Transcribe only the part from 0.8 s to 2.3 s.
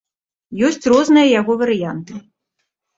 розныя яго варыянты.